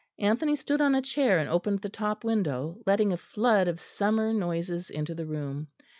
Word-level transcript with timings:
Anthony 0.17 0.55
stood 0.55 0.81
on 0.81 0.95
a 0.95 1.01
chair 1.03 1.37
and 1.37 1.47
opened 1.47 1.83
the 1.83 1.87
top 1.87 2.23
window, 2.23 2.79
letting 2.87 3.13
a 3.13 3.17
flood 3.17 3.67
of 3.67 3.79
summer 3.79 4.33
noises 4.33 4.89
into 4.89 5.13
the 5.13 5.27
room. 5.27 5.67